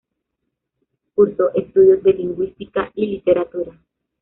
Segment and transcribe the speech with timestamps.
[1.13, 3.77] Cursó estudios de lingüística y literatura.